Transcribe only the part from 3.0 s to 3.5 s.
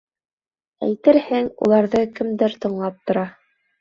тора.